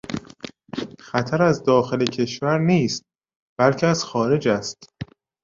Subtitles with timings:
[0.99, 3.03] خطر از داخل کشور نیست
[3.59, 4.89] بلکه از خارج است.